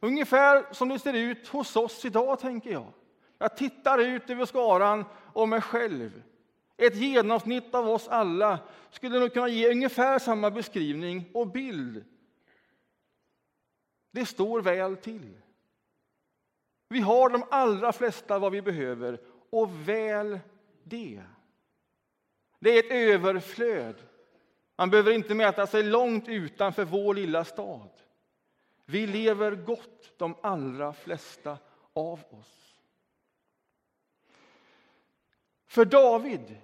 Ungefär 0.00 0.72
som 0.72 0.88
det 0.88 0.98
ser 0.98 1.14
ut 1.14 1.48
hos 1.48 1.76
oss 1.76 2.04
idag, 2.04 2.40
tänker 2.40 2.70
jag. 2.70 2.92
Jag 3.38 3.56
tittar 3.56 3.98
ut 3.98 4.30
över 4.30 4.46
skaran 4.46 5.04
och 5.32 5.48
mig 5.48 5.60
själv. 5.60 6.22
Ett 6.78 6.96
genomsnitt 6.96 7.74
av 7.74 7.88
oss 7.88 8.08
alla 8.08 8.58
skulle 8.90 9.18
nog 9.18 9.32
kunna 9.32 9.48
ge 9.48 9.70
ungefär 9.70 10.18
samma 10.18 10.50
beskrivning 10.50 11.30
och 11.34 11.46
bild 11.46 12.04
det 14.10 14.26
står 14.26 14.60
väl 14.60 14.96
till. 14.96 15.40
Vi 16.88 17.00
har 17.00 17.30
de 17.30 17.44
allra 17.50 17.92
flesta 17.92 18.38
vad 18.38 18.52
vi 18.52 18.62
behöver, 18.62 19.20
och 19.50 19.88
väl 19.88 20.40
det. 20.82 21.22
Det 22.58 22.70
är 22.70 22.78
ett 22.78 22.90
överflöd. 22.90 23.94
Man 24.76 24.90
behöver 24.90 25.12
inte 25.12 25.34
mäta 25.34 25.66
sig 25.66 25.82
långt 25.82 26.28
utanför 26.28 26.84
vår 26.84 27.14
lilla 27.14 27.44
stad. 27.44 27.90
Vi 28.84 29.06
lever 29.06 29.54
gott, 29.54 30.18
de 30.18 30.34
allra 30.42 30.92
flesta 30.92 31.58
av 31.92 32.24
oss. 32.30 32.76
För 35.66 35.84
David 35.84 36.56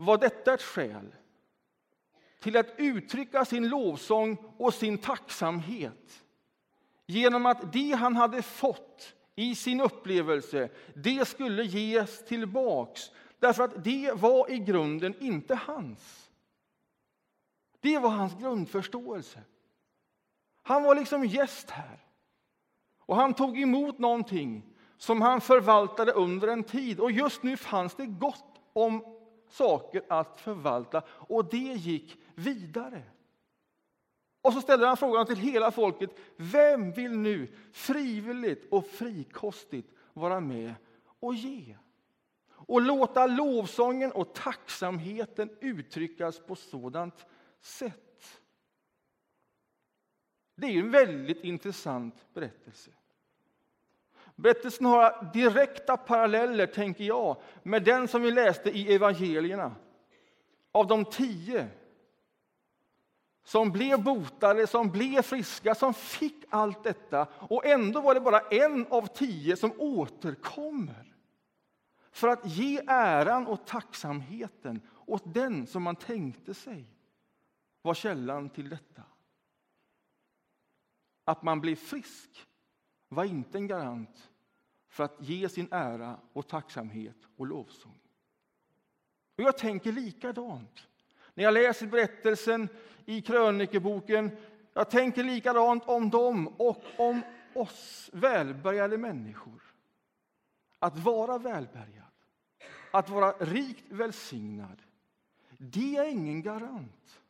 var 0.00 0.18
detta 0.18 0.54
ett 0.54 0.62
skäl 0.62 1.14
till 2.40 2.56
att 2.56 2.74
uttrycka 2.76 3.44
sin 3.44 3.68
lovsång 3.68 4.36
och 4.56 4.74
sin 4.74 4.98
tacksamhet 4.98 6.22
genom 7.06 7.46
att 7.46 7.72
det 7.72 7.92
han 7.92 8.16
hade 8.16 8.42
fått 8.42 9.14
i 9.34 9.54
sin 9.54 9.80
upplevelse, 9.80 10.70
det 10.94 11.28
skulle 11.28 11.62
ges 11.62 12.24
tillbaks. 12.24 13.10
Därför 13.38 13.62
att 13.62 13.84
det 13.84 14.12
var 14.14 14.50
i 14.50 14.58
grunden 14.58 15.14
inte 15.20 15.54
hans. 15.54 16.30
Det 17.80 17.98
var 17.98 18.10
hans 18.10 18.34
grundförståelse. 18.34 19.40
Han 20.62 20.82
var 20.82 20.94
liksom 20.94 21.24
gäst 21.24 21.70
här. 21.70 22.04
Och 22.98 23.16
han 23.16 23.34
tog 23.34 23.58
emot 23.58 23.98
någonting 23.98 24.62
som 24.96 25.22
han 25.22 25.40
förvaltade 25.40 26.12
under 26.12 26.48
en 26.48 26.64
tid. 26.64 27.00
Och 27.00 27.12
just 27.12 27.42
nu 27.42 27.56
fanns 27.56 27.94
det 27.94 28.06
gott 28.06 28.60
om 28.72 29.19
saker 29.50 30.02
att 30.08 30.40
förvalta 30.40 31.02
och 31.08 31.44
det 31.44 31.56
gick 31.56 32.20
vidare. 32.34 33.02
Och 34.42 34.52
så 34.52 34.60
ställer 34.60 34.86
han 34.86 34.96
frågan 34.96 35.26
till 35.26 35.36
hela 35.36 35.70
folket. 35.70 36.10
Vem 36.36 36.92
vill 36.92 37.18
nu 37.18 37.54
frivilligt 37.72 38.72
och 38.72 38.86
frikostigt 38.86 39.92
vara 40.12 40.40
med 40.40 40.74
och 41.20 41.34
ge? 41.34 41.76
Och 42.50 42.82
låta 42.82 43.26
lovsången 43.26 44.12
och 44.12 44.34
tacksamheten 44.34 45.50
uttryckas 45.60 46.40
på 46.40 46.56
sådant 46.56 47.26
sätt. 47.60 48.40
Det 50.54 50.66
är 50.66 50.78
en 50.78 50.90
väldigt 50.90 51.44
intressant 51.44 52.34
berättelse. 52.34 52.90
Berättelsen 54.40 54.86
har 54.86 55.30
direkta 55.32 55.96
paralleller, 55.96 56.66
tänker 56.66 57.04
jag, 57.04 57.36
med 57.62 57.84
den 57.84 58.08
som 58.08 58.22
vi 58.22 58.30
läste 58.30 58.70
i 58.70 58.94
evangelierna. 58.94 59.74
Av 60.72 60.86
de 60.86 61.04
tio 61.04 61.68
som 63.44 63.72
blev 63.72 64.02
botade, 64.02 64.66
som 64.66 64.90
blev 64.90 65.22
friska, 65.22 65.74
som 65.74 65.94
fick 65.94 66.44
allt 66.50 66.84
detta. 66.84 67.26
Och 67.32 67.66
ändå 67.66 68.00
var 68.00 68.14
det 68.14 68.20
bara 68.20 68.40
en 68.40 68.86
av 68.90 69.06
tio 69.06 69.56
som 69.56 69.72
återkommer 69.78 71.14
för 72.10 72.28
att 72.28 72.46
ge 72.46 72.80
äran 72.86 73.46
och 73.46 73.66
tacksamheten 73.66 74.80
åt 75.06 75.34
den 75.34 75.66
som 75.66 75.82
man 75.82 75.96
tänkte 75.96 76.54
sig 76.54 76.84
var 77.82 77.94
källan 77.94 78.50
till 78.50 78.68
detta. 78.68 79.02
Att 81.24 81.42
man 81.42 81.60
blev 81.60 81.76
frisk 81.76 82.46
var 83.08 83.24
inte 83.24 83.58
en 83.58 83.66
garant 83.66 84.29
för 84.90 85.04
att 85.04 85.16
ge 85.18 85.48
sin 85.48 85.68
ära 85.70 86.20
och 86.32 86.48
tacksamhet 86.48 87.16
och 87.36 87.46
lovsång. 87.46 87.98
Och 89.36 89.44
jag 89.44 89.58
tänker 89.58 89.92
likadant 89.92 90.86
när 91.34 91.44
jag 91.44 91.54
läser 91.54 91.86
berättelsen 91.86 92.68
i 93.04 93.22
krönikeboken. 93.22 94.36
Jag 94.72 94.90
tänker 94.90 95.24
likadant 95.24 95.84
om 95.86 96.10
dem 96.10 96.48
och 96.48 96.82
om 96.96 97.22
oss 97.54 98.10
välbärgade 98.12 98.98
människor. 98.98 99.62
Att 100.78 100.98
vara 100.98 101.38
välbärgad, 101.38 102.04
att 102.90 103.08
vara 103.08 103.32
rikt 103.32 103.92
välsignad, 103.92 104.82
det 105.58 105.96
är 105.96 106.04
ingen 106.04 106.42
garant 106.42 107.20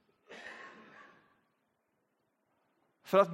för 3.03 3.19
att 3.19 3.31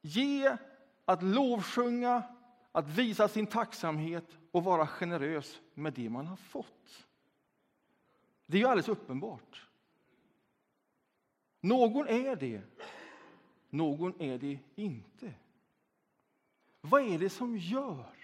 ge, 0.00 0.56
att 1.04 1.22
lovsjunga, 1.22 2.22
att 2.72 2.88
visa 2.88 3.28
sin 3.28 3.46
tacksamhet 3.46 4.38
och 4.50 4.64
vara 4.64 4.86
generös 4.86 5.60
med 5.74 5.92
det 5.92 6.10
man 6.10 6.26
har 6.26 6.36
fått. 6.36 7.06
Det 8.46 8.56
är 8.56 8.60
ju 8.60 8.66
alldeles 8.66 8.88
uppenbart. 8.88 9.68
Någon 11.60 12.08
är 12.08 12.36
det, 12.36 12.62
någon 13.70 14.20
är 14.20 14.38
det 14.38 14.58
inte. 14.74 15.34
Vad 16.80 17.02
är 17.02 17.18
det 17.18 17.30
som 17.30 17.58
gör 17.58 18.14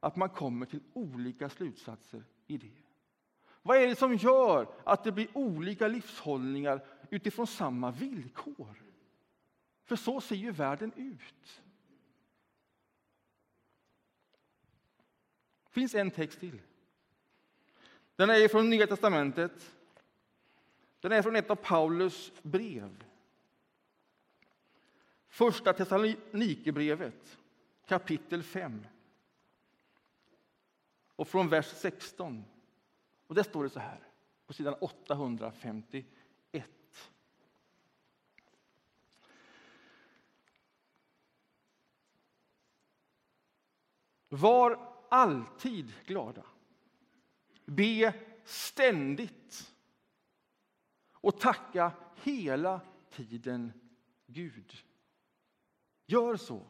att 0.00 0.16
man 0.16 0.28
kommer 0.28 0.66
till 0.66 0.80
olika 0.92 1.48
slutsatser 1.48 2.24
i 2.46 2.58
det? 2.58 2.84
Vad 3.62 3.76
är 3.76 3.88
det 3.88 3.96
som 3.96 4.16
gör 4.16 4.68
att 4.84 5.04
det 5.04 5.12
blir 5.12 5.28
olika 5.34 5.88
livshållningar 5.88 6.84
utifrån 7.10 7.46
samma 7.46 7.90
villkor? 7.90 8.82
För 9.84 9.96
så 9.96 10.20
ser 10.20 10.36
ju 10.36 10.50
världen 10.50 10.92
ut. 10.96 11.62
Det 15.62 15.63
finns 15.74 15.94
en 15.94 16.10
text 16.10 16.40
till. 16.40 16.60
Den 18.16 18.30
är 18.30 18.48
från 18.48 18.70
Nya 18.70 18.86
testamentet. 18.86 19.74
Den 21.00 21.12
är 21.12 21.22
från 21.22 21.36
ett 21.36 21.50
av 21.50 21.56
Paulus 21.56 22.32
brev. 22.42 23.04
Första 25.28 25.72
Thessalonikerbrevet, 25.72 27.38
kapitel 27.86 28.42
5. 28.42 28.86
Och 31.16 31.28
från 31.28 31.48
vers 31.48 31.66
16. 31.66 32.44
Och 33.26 33.34
där 33.34 33.42
står 33.42 33.64
det 33.64 33.70
så 33.70 33.80
här, 33.80 33.98
på 34.46 34.52
sidan 34.52 34.74
851. 34.80 36.06
Var 44.28 44.93
alltid 45.14 45.92
glada. 46.06 46.44
Be 47.64 48.14
ständigt. 48.44 49.74
Och 51.12 51.40
tacka 51.40 51.92
hela 52.22 52.80
tiden 53.10 53.72
Gud. 54.26 54.72
Gör 56.06 56.36
så. 56.36 56.66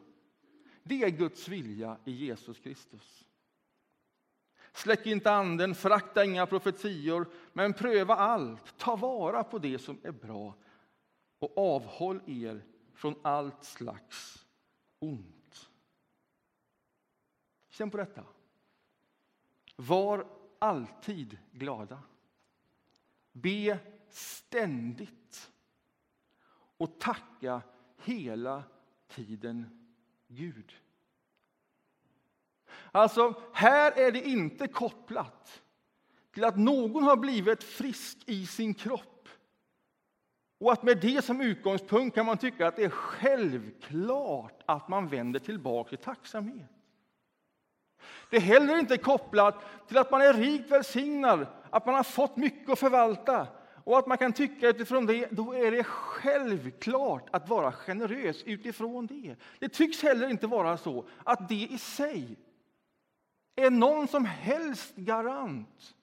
Det 0.83 1.03
är 1.03 1.09
Guds 1.09 1.47
vilja 1.47 1.97
i 2.05 2.11
Jesus 2.11 2.59
Kristus. 2.59 3.25
Släck 4.73 5.05
inte 5.05 5.31
anden, 5.31 5.75
förakta 5.75 6.25
inga 6.25 6.45
profetior, 6.45 7.27
men 7.53 7.73
pröva 7.73 8.15
allt. 8.15 8.77
Ta 8.77 8.95
vara 8.95 9.43
på 9.43 9.59
det 9.59 9.79
som 9.79 9.99
är 10.03 10.11
bra 10.11 10.55
och 11.39 11.57
avhåll 11.57 12.21
er 12.25 12.65
från 12.93 13.15
allt 13.21 13.63
slags 13.63 14.45
ont. 14.99 15.34
Känn 17.75 17.91
på 17.91 17.97
detta. 17.97 18.23
Var 19.75 20.27
alltid 20.59 21.37
glada. 21.51 21.99
Be 23.31 23.79
ständigt 24.09 25.51
och 26.77 26.99
tacka 26.99 27.61
hela 27.97 28.63
tiden 29.07 29.87
Gud. 30.27 30.73
Alltså, 32.91 33.41
här 33.53 33.91
är 33.91 34.11
det 34.11 34.27
inte 34.27 34.67
kopplat 34.67 35.63
till 36.31 36.43
att 36.43 36.57
någon 36.57 37.03
har 37.03 37.17
blivit 37.17 37.63
frisk 37.63 38.17
i 38.25 38.45
sin 38.45 38.73
kropp. 38.73 39.29
Och 40.57 40.71
att 40.71 40.83
med 40.83 41.01
det 41.01 41.25
som 41.25 41.41
utgångspunkt 41.41 42.15
kan 42.15 42.25
man 42.25 42.37
tycka 42.37 42.67
att 42.67 42.75
det 42.75 42.83
är 42.83 42.89
självklart 42.89 44.63
att 44.65 44.87
man 44.87 45.07
vänder 45.07 45.39
tillbaka 45.39 45.89
till 45.89 45.97
tacksamhet. 45.97 46.74
Det 48.29 48.37
är 48.37 48.41
heller 48.41 48.79
inte 48.79 48.97
kopplat 48.97 49.65
till 49.87 49.97
att 49.97 50.11
man 50.11 50.21
är 50.21 50.33
rikt 50.33 50.71
välsignad, 50.71 51.47
att 51.69 51.85
man 51.85 51.95
har 51.95 52.03
fått 52.03 52.37
mycket 52.37 52.69
att 52.69 52.79
förvalta 52.79 53.47
och 53.83 53.97
att 53.97 54.07
man 54.07 54.17
kan 54.17 54.33
tycka 54.33 54.69
utifrån 54.69 55.05
det, 55.05 55.27
då 55.31 55.53
är 55.53 55.71
det 55.71 55.83
självklart 55.83 57.27
att 57.31 57.49
vara 57.49 57.71
generös 57.71 58.43
utifrån 58.43 59.07
det. 59.07 59.35
Det 59.59 59.69
tycks 59.69 60.03
heller 60.03 60.29
inte 60.29 60.47
vara 60.47 60.77
så 60.77 61.05
att 61.23 61.49
det 61.49 61.67
i 61.71 61.77
sig 61.77 62.37
är 63.55 63.69
någon 63.69 64.07
som 64.07 64.25
helst 64.25 64.95
garant 64.95 65.95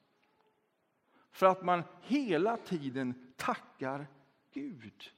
för 1.33 1.47
att 1.47 1.65
man 1.65 1.83
hela 2.01 2.57
tiden 2.57 3.33
tackar 3.37 4.07
Gud. 4.55 5.11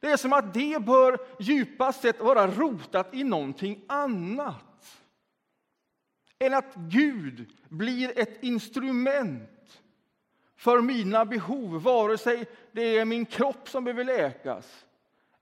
Det 0.00 0.10
är 0.10 0.16
som 0.16 0.32
att 0.32 0.54
det 0.54 0.82
bör 0.82 1.18
djupast 1.38 2.02
sett 2.02 2.20
vara 2.20 2.46
rotat 2.46 3.14
i 3.14 3.24
någonting 3.24 3.84
annat 3.88 4.75
än 6.38 6.54
att 6.54 6.74
Gud 6.74 7.52
blir 7.68 8.18
ett 8.18 8.42
instrument 8.42 9.82
för 10.56 10.80
mina 10.80 11.24
behov, 11.24 11.82
vare 11.82 12.18
sig 12.18 12.46
det 12.72 12.98
är 12.98 13.04
min 13.04 13.26
kropp 13.26 13.68
som 13.68 13.84
behöver 13.84 14.04
läkas 14.04 14.86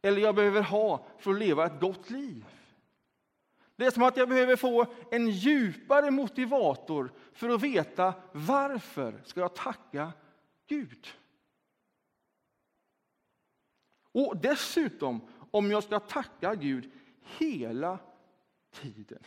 eller 0.03 0.23
jag 0.23 0.35
behöver 0.35 0.63
ha 0.63 1.07
för 1.19 1.31
att 1.31 1.39
leva 1.39 1.67
ett 1.67 1.81
gott 1.81 2.11
liv. 2.11 2.45
Det 3.77 3.87
är 3.87 3.91
som 3.91 4.03
att 4.03 4.17
jag 4.17 4.29
behöver 4.29 4.57
få 4.57 4.87
en 5.11 5.31
djupare 5.31 6.11
motivator 6.11 7.13
för 7.33 7.49
att 7.49 7.63
veta 7.63 8.15
varför 8.33 9.23
ska 9.25 9.41
jag 9.41 9.55
tacka 9.55 10.13
Gud. 10.67 11.07
Och 14.13 14.37
dessutom, 14.37 15.29
om 15.51 15.71
jag 15.71 15.85
ska 15.85 16.01
tacka 16.01 16.55
Gud 16.55 16.91
hela 17.39 17.99
tiden. 18.73 19.23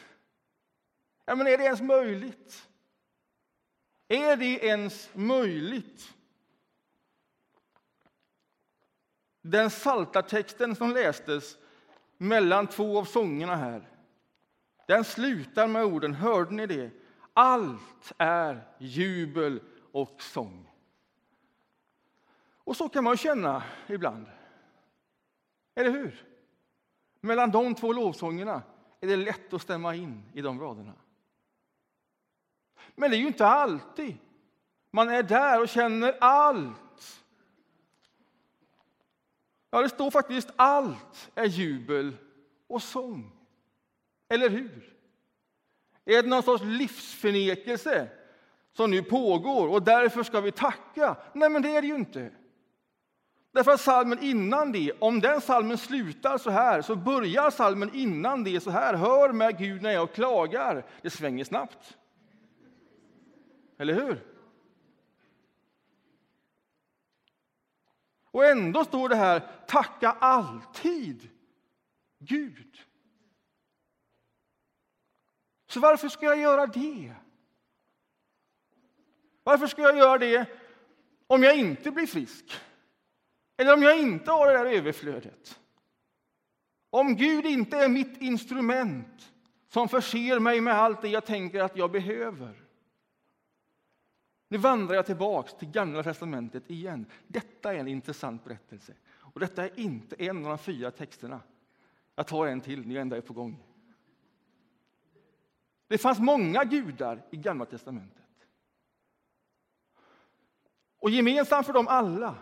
Ja, 1.29 1.35
men 1.35 1.47
är 1.47 1.57
det 1.57 1.63
ens 1.63 1.81
möjligt? 1.81 2.67
Är 4.07 4.37
det 4.37 4.65
ens 4.65 5.09
möjligt? 5.13 6.13
Den 9.41 9.69
saltartexten 9.69 10.75
som 10.75 10.91
lästes 10.91 11.57
mellan 12.17 12.67
två 12.67 12.99
av 12.99 13.05
sångerna 13.05 13.55
här, 13.55 13.89
den 14.87 15.03
slutar 15.03 15.67
med 15.67 15.85
orden, 15.85 16.13
hörde 16.13 16.53
ni 16.53 16.65
det? 16.65 16.91
Allt 17.33 18.13
är 18.17 18.67
jubel 18.77 19.61
och 19.91 20.21
sång. 20.21 20.71
Och 22.57 22.77
så 22.77 22.89
kan 22.89 23.03
man 23.03 23.17
känna 23.17 23.63
ibland. 23.87 24.25
Eller 25.75 25.91
hur? 25.91 26.25
Mellan 27.21 27.51
de 27.51 27.75
två 27.75 27.93
lovsångerna 27.93 28.61
är 29.01 29.07
det 29.07 29.15
lätt 29.15 29.53
att 29.53 29.61
stämma 29.61 29.95
in 29.95 30.23
i 30.33 30.41
de 30.41 30.59
raderna. 30.59 30.93
Men 32.95 33.11
det 33.11 33.17
är 33.17 33.19
ju 33.19 33.27
inte 33.27 33.45
alltid 33.45 34.17
man 34.91 35.09
är 35.09 35.23
där 35.23 35.61
och 35.61 35.69
känner 35.69 36.15
allt. 36.19 37.23
Ja, 39.71 39.81
det 39.81 39.89
står 39.89 40.11
faktiskt 40.11 40.49
allt 40.55 41.31
är 41.35 41.45
jubel 41.45 42.17
och 42.67 42.83
sång. 42.83 43.31
Eller 44.29 44.49
hur? 44.49 44.93
Är 46.05 46.23
det 46.23 46.29
någon 46.29 46.43
sorts 46.43 46.63
livsförnekelse 46.63 48.07
som 48.73 48.91
nu 48.91 49.03
pågår 49.03 49.67
och 49.67 49.83
därför 49.83 50.23
ska 50.23 50.41
vi 50.41 50.51
tacka? 50.51 51.15
Nej, 51.33 51.49
men 51.49 51.61
det 51.61 51.75
är 51.75 51.81
det 51.81 51.87
ju 51.87 51.95
inte. 51.95 52.31
Därför 53.51 53.71
att 53.71 53.81
salmen 53.81 54.19
innan 54.21 54.71
det, 54.71 54.91
om 54.99 55.21
den 55.21 55.41
salmen 55.41 55.77
slutar 55.77 56.37
så 56.37 56.49
här, 56.49 56.81
så 56.81 56.95
börjar 56.95 57.49
salmen 57.49 57.91
innan 57.93 58.43
det 58.43 58.59
så 58.59 58.69
här. 58.69 58.93
Hör 58.93 59.33
med 59.33 59.57
Gud 59.57 59.81
när 59.81 59.91
jag 59.91 60.13
klagar. 60.13 60.85
Det 61.01 61.09
svänger 61.09 61.43
snabbt. 61.43 61.97
Eller 63.77 63.93
hur? 63.93 64.23
Och 68.31 68.45
ändå 68.45 68.85
står 68.85 69.09
det 69.09 69.15
här, 69.15 69.65
tacka 69.67 70.09
alltid 70.11 71.29
Gud. 72.19 72.83
Så 75.67 75.79
varför 75.79 76.09
ska 76.09 76.25
jag 76.25 76.39
göra 76.39 76.67
det? 76.67 77.13
Varför 79.43 79.67
ska 79.67 79.81
jag 79.81 79.97
göra 79.97 80.17
det 80.17 80.45
om 81.27 81.43
jag 81.43 81.57
inte 81.57 81.91
blir 81.91 82.07
frisk? 82.07 82.59
Eller 83.57 83.73
om 83.73 83.83
jag 83.83 83.99
inte 83.99 84.31
har 84.31 84.47
det 84.47 84.53
där 84.57 84.65
överflödet? 84.65 85.59
Om 86.89 87.15
Gud 87.15 87.45
inte 87.45 87.77
är 87.77 87.89
mitt 87.89 88.21
instrument 88.21 89.33
som 89.67 89.89
förser 89.89 90.39
mig 90.39 90.61
med 90.61 90.73
allt 90.73 91.01
det 91.01 91.07
jag 91.07 91.25
tänker 91.25 91.61
att 91.61 91.77
jag 91.77 91.91
behöver. 91.91 92.66
Nu 94.47 94.57
vandrar 94.57 94.95
jag 94.95 95.05
tillbaks 95.05 95.53
till 95.53 95.71
Gamla 95.71 96.03
testamentet 96.03 96.69
igen. 96.69 97.05
Detta 97.27 97.73
är 97.73 97.77
en 97.77 97.87
intressant 97.87 98.43
berättelse. 98.43 98.93
Och 99.09 99.39
detta 99.39 99.63
är 99.63 99.79
inte 99.79 100.15
en 100.15 100.37
av 100.37 100.49
de 100.49 100.57
fyra 100.57 100.91
texterna. 100.91 101.41
Jag 102.15 102.27
tar 102.27 102.47
en 102.47 102.61
till, 102.61 102.87
ni 102.87 102.95
ändå 102.95 103.15
är 103.15 103.21
på 103.21 103.33
gång. 103.33 103.63
Det 105.87 105.97
fanns 105.97 106.19
många 106.19 106.63
gudar 106.63 107.25
i 107.31 107.37
Gamla 107.37 107.65
testamentet. 107.65 108.23
Och 110.99 111.09
gemensamt 111.09 111.65
för 111.65 111.73
dem 111.73 111.87
alla 111.87 112.35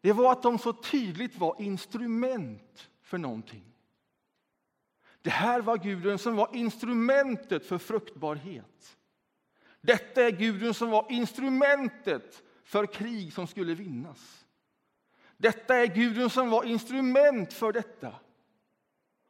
det 0.00 0.12
var 0.12 0.32
att 0.32 0.42
de 0.42 0.58
så 0.58 0.72
tydligt 0.72 1.38
var 1.38 1.60
instrument 1.60 2.90
för 3.02 3.18
någonting. 3.18 3.64
Det 5.22 5.30
här 5.30 5.60
var 5.60 5.78
guden 5.78 6.18
som 6.18 6.36
var 6.36 6.48
instrumentet 6.52 7.66
för 7.66 7.78
fruktbarhet. 7.78 8.98
Detta 9.80 10.22
är 10.22 10.30
Gudrun 10.30 10.74
som 10.74 10.90
var 10.90 11.06
instrumentet 11.08 12.42
för 12.64 12.86
krig 12.86 13.32
som 13.32 13.46
skulle 13.46 13.74
vinnas. 13.74 14.44
Detta 15.36 15.76
är 15.76 15.86
Gudrun 15.86 16.30
som 16.30 16.50
var 16.50 16.64
instrument 16.64 17.52
för 17.52 17.72
detta. 17.72 18.14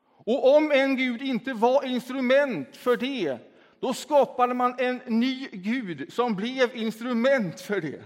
Och 0.02 0.56
om 0.56 0.72
en 0.72 0.96
gud 0.96 1.22
inte 1.22 1.52
var 1.52 1.84
instrument 1.84 2.76
för 2.76 2.96
det, 2.96 3.38
Då 3.80 3.94
skapade 3.94 4.54
man 4.54 4.74
en 4.78 4.96
ny 5.06 5.48
Gud 5.52 6.12
som 6.12 6.36
blev 6.36 6.76
instrument 6.76 7.60
för 7.60 7.80
det. 7.80 8.02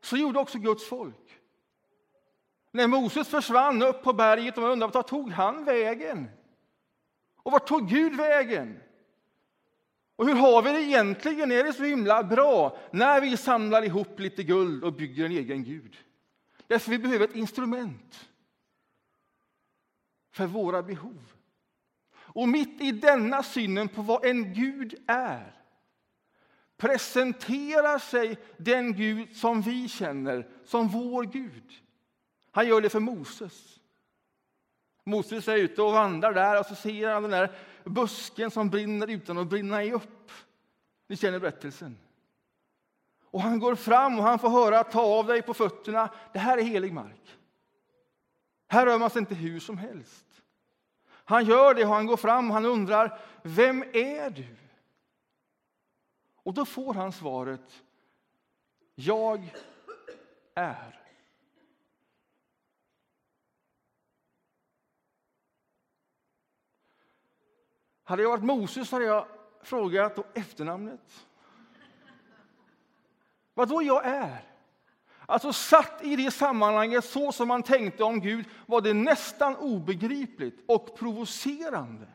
Så 0.00 0.16
gjorde 0.16 0.38
också 0.38 0.58
Guds 0.58 0.88
folk. 0.88 1.40
När 2.70 2.86
Moses 2.86 3.28
försvann 3.28 3.82
upp 3.82 4.02
på 4.02 4.12
berget 4.12 4.56
och 4.56 4.62
man 4.62 4.72
undrade 4.72 4.92
vart 4.92 5.08
tog 5.08 5.30
han 5.30 5.64
vägen? 5.64 6.30
Och 7.36 7.52
vart 7.52 7.68
tog 7.68 7.88
Gud 7.88 8.16
vägen? 8.16 8.80
Och 10.18 10.26
hur 10.26 10.34
har 10.34 10.62
vi 10.62 10.72
det 10.72 10.82
egentligen? 10.82 11.52
Är 11.52 11.64
det 11.64 11.72
så 11.72 11.84
himla 11.84 12.22
bra 12.22 12.78
när 12.90 13.20
vi 13.20 13.36
samlar 13.36 13.82
ihop 13.82 14.20
lite 14.20 14.42
guld 14.42 14.84
och 14.84 14.92
bygger 14.92 15.24
en 15.24 15.32
egen 15.32 15.64
Gud? 15.64 15.96
Därför 16.66 16.90
vi 16.90 16.98
behöver 16.98 17.24
ett 17.24 17.36
instrument 17.36 18.28
för 20.32 20.46
våra 20.46 20.82
behov. 20.82 21.32
Och 22.14 22.48
mitt 22.48 22.80
i 22.80 22.92
denna 22.92 23.42
synen 23.42 23.88
på 23.88 24.02
vad 24.02 24.24
en 24.24 24.54
Gud 24.54 24.94
är 25.06 25.58
presenterar 26.76 27.98
sig 27.98 28.38
den 28.56 28.92
Gud 28.92 29.36
som 29.36 29.62
vi 29.62 29.88
känner 29.88 30.48
som 30.64 30.88
vår 30.88 31.24
Gud. 31.24 31.72
Han 32.50 32.68
gör 32.68 32.80
det 32.80 32.90
för 32.90 33.00
Moses. 33.00 33.80
Moses 35.04 35.48
är 35.48 35.56
ute 35.56 35.82
och 35.82 35.92
vandrar 35.92 36.34
där 36.34 36.60
och 36.60 36.66
så 36.66 36.74
ser 36.74 37.08
han 37.08 37.22
den 37.22 37.30
där 37.30 37.52
busken 37.88 38.50
som 38.50 38.70
brinner 38.70 39.10
utan 39.10 39.38
att 39.38 39.46
brinna 39.46 39.82
upp. 39.82 40.30
Ni 41.06 41.16
känner 41.16 41.38
berättelsen. 41.38 41.98
Och 43.30 43.42
han 43.42 43.58
går 43.58 43.74
fram 43.74 44.18
och 44.18 44.24
han 44.24 44.38
får 44.38 44.48
höra 44.48 44.84
ta 44.84 45.00
av 45.02 45.26
dig 45.26 45.42
på 45.42 45.54
fötterna. 45.54 46.10
Det 46.32 46.38
här 46.38 46.58
är 46.58 46.62
helig 46.62 46.92
mark. 46.92 47.36
Här 48.68 48.86
rör 48.86 48.98
man 48.98 49.10
sig 49.10 49.20
inte 49.20 49.34
hur 49.34 49.60
som 49.60 49.78
helst. 49.78 50.26
Han 51.08 51.44
gör 51.44 51.74
det 51.74 51.84
och 51.84 51.94
han 51.94 52.06
går 52.06 52.16
fram 52.16 52.48
och 52.48 52.54
han 52.54 52.64
undrar, 52.64 53.20
vem 53.42 53.82
är 53.82 54.30
du? 54.30 54.56
Och 56.34 56.54
då 56.54 56.64
får 56.64 56.94
han 56.94 57.12
svaret, 57.12 57.82
jag 58.94 59.54
är. 60.54 61.07
Hade 68.08 68.22
jag 68.22 68.30
varit 68.30 68.44
Moses 68.44 68.92
hade 68.92 69.04
jag 69.04 69.26
frågat 69.62 70.36
efternamnet. 70.38 71.26
Vad 73.54 73.68
då 73.68 73.82
jag 73.82 74.06
är? 74.06 74.42
Alltså 75.26 75.52
satt 75.52 76.04
i 76.04 76.16
det 76.16 76.30
sammanhanget 76.30 77.04
så 77.04 77.32
som 77.32 77.48
man 77.48 77.62
tänkte 77.62 78.04
om 78.04 78.20
Gud 78.20 78.46
var 78.66 78.80
det 78.80 78.94
nästan 78.94 79.56
obegripligt 79.56 80.64
och 80.66 80.98
provocerande. 80.98 82.06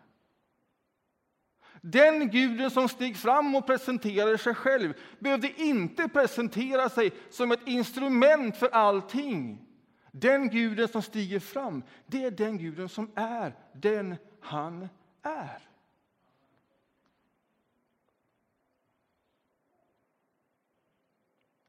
Den 1.82 2.29
guden 2.29 2.71
som 2.71 2.89
steg 2.89 3.17
fram 3.17 3.56
och 3.56 3.65
presenterade 3.65 4.38
sig 4.38 4.56
själv 4.56 4.93
behövde 5.19 5.62
inte 5.62 6.10
presentera 6.10 6.89
sig 6.89 7.12
som 7.29 7.51
ett 7.51 7.67
instrument 7.67 8.58
för 8.58 8.69
allting. 8.69 9.65
Den 10.12 10.49
guden 10.49 10.88
som 10.88 11.01
stiger 11.01 11.39
fram, 11.39 11.84
det 12.06 12.23
är 12.23 12.32
den 12.32 12.58
guden 12.58 12.89
som 12.89 13.12
är 13.15 13.56
den 13.73 14.15
han 14.41 14.89
är. 15.21 15.72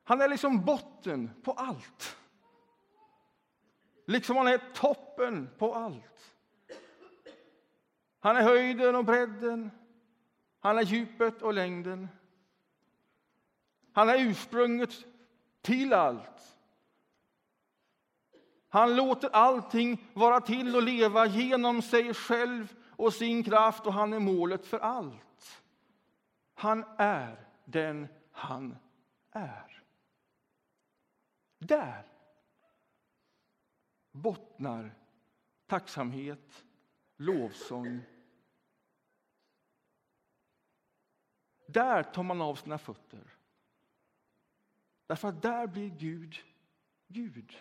Han 0.05 0.21
är 0.21 0.29
liksom 0.29 0.65
botten 0.65 1.31
på 1.43 1.53
allt. 1.53 2.17
Liksom 4.07 4.37
han 4.37 4.49
är 4.49 4.61
toppen 4.75 5.51
på 5.59 5.75
allt. 5.75 6.35
Han 8.21 8.37
är 8.37 8.43
höjden 8.43 8.95
och 8.95 9.05
bredden. 9.05 9.71
Han 10.61 10.79
är 10.79 10.83
djupet 10.83 11.43
och 11.43 11.55
längden. 11.55 12.09
Han 13.93 14.09
är 14.09 14.19
ursprunget 14.19 14.91
till 15.63 15.93
allt. 15.93 16.59
Han 18.69 18.97
låter 18.97 19.29
allting 19.29 20.11
vara 20.15 20.41
till 20.41 20.77
och 20.77 20.83
leva 20.83 21.27
genom 21.27 21.83
sig 21.83 22.15
själv 22.15 22.77
och 22.89 23.15
sin 23.15 23.43
kraft 23.43 23.87
och 23.87 23.93
han 23.93 24.13
är 24.13 24.19
målet 24.19 24.67
för 24.67 24.79
allt. 24.79 25.63
Han 26.55 26.85
är 26.99 27.49
den 27.65 28.09
han 28.31 28.77
är. 29.33 29.84
Där 31.67 32.07
bottnar 34.13 34.95
tacksamhet, 35.67 36.65
lovsång. 37.17 38.01
Där 41.67 42.03
tar 42.03 42.23
man 42.23 42.41
av 42.41 42.55
sina 42.55 42.79
fötter. 42.79 43.35
Därför 45.07 45.29
att 45.29 45.43
där 45.43 45.67
blir 45.67 45.91
Gud 45.91 46.45
Gud. 47.15 47.57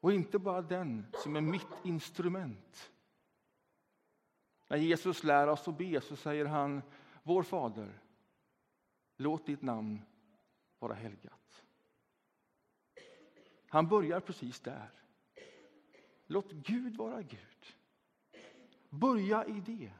Och 0.00 0.12
inte 0.12 0.38
bara 0.38 0.62
den 0.62 1.06
som 1.14 1.36
är 1.36 1.40
mitt 1.40 1.84
instrument. 1.84 2.92
När 4.68 4.76
Jesus 4.76 5.24
lär 5.24 5.46
oss 5.46 5.68
att 5.68 5.78
be 5.78 6.00
så 6.00 6.16
säger 6.16 6.44
han 6.44 6.82
Vår 7.22 7.42
Fader, 7.42 8.00
låt 9.16 9.46
ditt 9.46 9.62
namn 9.62 10.02
vara 10.78 10.94
helgat. 10.94 11.64
Han 13.70 13.88
börjar 13.88 14.20
precis 14.20 14.60
där. 14.60 14.90
Låt 16.26 16.52
Gud 16.52 16.96
vara 16.96 17.22
Gud. 17.22 17.66
Börja 18.88 19.44
i 19.44 19.60
det. 19.60 19.92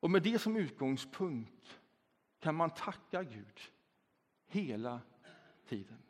Och 0.00 0.10
med 0.10 0.22
det 0.22 0.38
som 0.38 0.56
utgångspunkt 0.56 1.80
kan 2.38 2.54
man 2.54 2.70
tacka 2.70 3.22
Gud 3.22 3.60
hela 4.46 5.00
tiden. 5.66 6.02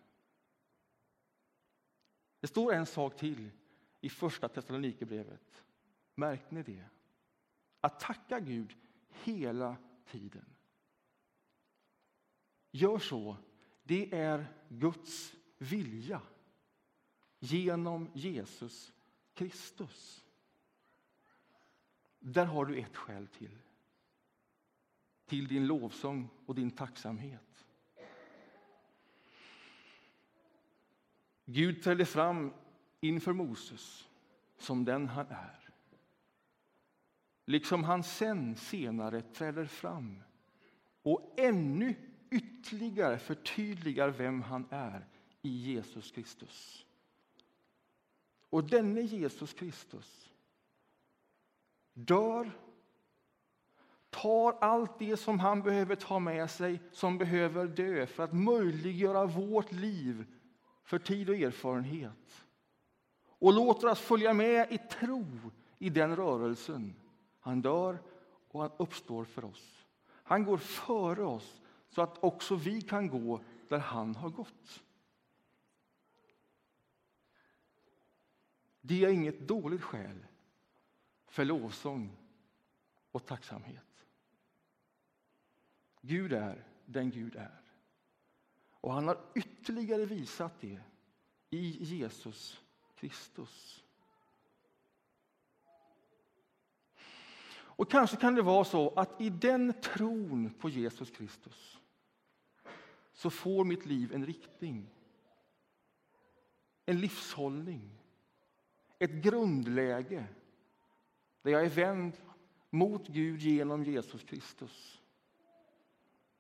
Det 2.41 2.47
står 2.47 2.73
en 2.73 2.87
sak 2.87 3.17
till 3.17 3.51
i 4.01 4.09
Första 4.09 4.49
Thessalonikerbrevet. 4.49 5.65
Märkte 6.15 6.55
ni 6.55 6.63
det? 6.63 6.85
Att 7.81 8.01
tacka 8.01 8.41
Gud 8.41 8.77
hela 9.09 9.77
tiden. 10.07 10.56
Gör 12.77 12.99
så. 12.99 13.37
Det 13.83 14.15
är 14.15 14.47
Guds 14.69 15.35
vilja 15.59 16.23
genom 17.39 18.11
Jesus 18.15 18.93
Kristus. 19.35 20.25
Där 22.19 22.45
har 22.45 22.67
du 22.67 22.79
ett 22.79 22.97
skäl 22.97 23.27
till. 23.27 23.59
Till 25.27 25.49
din 25.49 25.67
lovsång 25.67 26.29
och 26.47 26.55
din 26.55 26.71
tacksamhet. 26.71 27.67
Gud 31.45 31.83
trädde 31.83 32.07
fram 32.07 32.53
inför 33.01 33.33
Moses 33.33 34.09
som 34.57 34.85
den 34.85 35.09
han 35.09 35.27
är. 35.27 35.71
Liksom 37.45 37.85
han 37.85 38.03
sen 38.03 38.57
senare 38.57 39.23
träder 39.23 39.65
fram 39.65 40.23
och 41.03 41.35
ännu 41.37 41.95
ytterligare 42.37 43.19
förtydligar 43.19 44.09
vem 44.09 44.43
han 44.43 44.67
är 44.71 45.07
i 45.43 45.49
Jesus 45.49 46.11
Kristus. 46.11 46.87
Och 48.51 48.65
denne 48.65 49.01
Jesus 49.01 49.53
Kristus 49.53 50.31
dör, 51.93 52.51
tar 54.11 54.53
allt 54.61 54.99
det 54.99 55.17
som 55.17 55.41
han 55.41 55.63
behöver 55.63 55.97
ta 55.97 56.19
med 56.19 56.51
sig, 56.51 56.81
som 56.93 57.19
behöver 57.19 57.67
dö 57.67 58.07
för 58.07 58.23
att 58.23 58.33
möjliggöra 58.33 59.27
vårt 59.27 59.73
liv 59.73 60.27
för 60.85 60.99
tid 60.99 61.31
och 61.31 61.37
erfarenhet 61.37 62.47
och 63.39 63.53
låter 63.53 63.89
oss 63.89 64.01
följa 64.01 64.33
med 64.33 64.73
i 64.73 64.79
tro 64.79 65.27
i 65.79 65.91
den 65.91 66.17
rörelsen. 66.17 66.95
Han 67.41 67.63
dör 67.63 67.99
och 68.49 68.61
han 68.63 68.71
uppstår 68.77 69.25
för 69.25 69.45
oss. 69.45 69.85
Han 70.09 70.45
går 70.45 70.59
före 70.59 71.25
oss 71.25 71.61
så 71.97 72.03
att 72.03 72.25
också 72.25 72.55
vi 72.57 72.83
kan 72.83 73.09
gå 73.09 73.41
där 73.69 73.79
han 73.79 74.15
har 74.15 74.31
gått. 74.31 74.83
Det 78.81 79.05
är 79.05 79.09
inget 79.09 79.41
dåligt 79.41 79.83
skäl 79.83 80.27
för 81.27 81.45
lovsång 81.45 82.17
och 83.11 83.27
tacksamhet. 83.27 84.07
Gud 86.01 86.33
är 86.33 86.65
den 86.85 87.11
Gud 87.11 87.37
är. 87.37 87.61
Och 88.71 88.93
han 88.93 89.09
har 89.09 89.21
ytterligare 89.35 90.05
visat 90.05 90.61
det 90.61 90.81
i 91.51 91.85
Jesus 91.85 92.61
Kristus. 92.95 93.85
Och 97.49 97.91
kanske 97.91 98.17
kan 98.17 98.35
det 98.35 98.43
vara 98.43 98.65
så 98.65 98.91
att 98.91 99.21
i 99.21 99.31
den 99.31 99.81
tron 99.81 100.51
på 100.51 100.69
Jesus 100.69 101.11
Kristus 101.11 101.77
så 103.17 103.31
får 103.31 103.65
mitt 103.65 103.87
liv 103.87 104.15
en 104.15 104.27
riktning, 104.27 104.91
en 106.87 107.01
livshållning, 107.01 107.91
ett 108.99 109.11
grundläge 109.11 110.27
där 111.43 111.51
jag 111.51 111.65
är 111.65 111.71
vänd 111.71 112.17
mot 112.71 113.09
Gud 113.09 113.41
genom 113.41 113.85
Jesus 113.85 114.23
Kristus. 114.23 115.03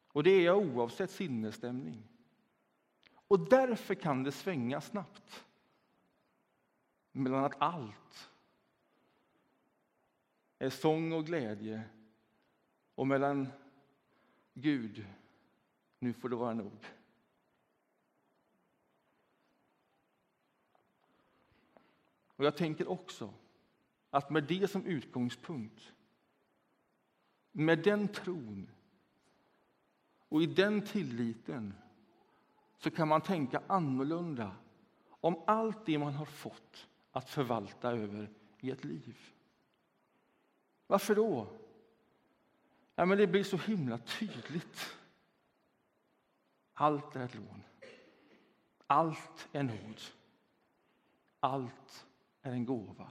Och 0.09 0.23
det 0.23 0.31
är 0.31 0.45
jag 0.45 0.59
oavsett 0.59 1.11
sinnesstämning. 1.11 2.03
Och 3.29 3.49
därför 3.49 3.95
kan 3.95 4.23
det 4.23 4.33
svänga 4.33 4.81
snabbt 4.81 5.45
mellan 7.13 7.45
att 7.45 7.63
allt 7.63 8.31
är 10.59 10.71
sång 10.71 11.13
och 11.13 11.27
glädje 11.27 11.83
och 12.95 13.07
mellan 13.07 13.49
Gud, 14.55 15.07
nu 15.99 16.13
får 16.13 16.29
det 16.29 16.37
vara 16.37 16.55
nog. 16.55 16.85
Och 22.37 22.45
jag 22.45 22.57
tänker 22.57 22.89
också 22.89 23.35
att 24.11 24.31
med 24.31 24.45
det 24.45 24.69
som 24.71 24.85
utgångspunkt, 24.87 25.93
med 27.53 27.79
den 27.79 28.09
tron 28.09 28.71
och 30.29 30.43
i 30.43 30.47
den 30.47 30.83
tilliten 30.83 31.75
så 32.79 32.91
kan 32.91 33.09
man 33.09 33.21
tänka 33.21 33.63
annorlunda 33.67 34.57
om 35.09 35.43
allt 35.47 35.87
det 35.87 35.99
man 35.99 36.15
har 36.15 36.25
fått 36.25 36.89
att 37.11 37.31
förvalta 37.31 37.91
över 37.91 38.31
i 38.61 38.71
ett 38.71 38.85
liv. 38.85 39.19
Varför 40.87 41.15
då? 41.15 41.47
Ja, 42.95 43.07
men 43.07 43.19
det 43.19 43.27
blir 43.27 43.45
så 43.45 43.57
himla 43.57 43.99
tydligt. 43.99 44.97
Allt 46.79 47.17
är 47.17 47.25
ett 47.25 47.35
lån. 47.35 47.63
Allt 48.87 49.49
är 49.53 49.63
nåd. 49.63 50.01
Allt 51.41 52.07
är 52.43 52.53
en 52.53 52.65
gåva. 52.65 53.11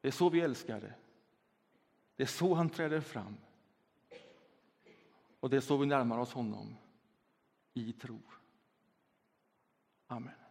Det 0.00 0.08
är 0.08 0.12
så 0.12 0.28
vi 0.28 0.40
älskar 0.40 0.80
det. 0.80 0.94
Det 2.16 2.22
är 2.22 2.26
så 2.26 2.54
han 2.54 2.70
träder 2.70 3.00
fram. 3.00 3.36
Och 5.40 5.50
det 5.50 5.56
är 5.56 5.60
så 5.60 5.76
vi 5.76 5.86
närmar 5.86 6.18
oss 6.18 6.32
honom 6.32 6.76
i 7.74 7.92
tro. 7.92 8.20
Amen. 10.06 10.43